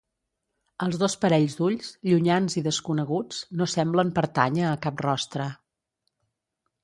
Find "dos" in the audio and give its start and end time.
1.01-1.15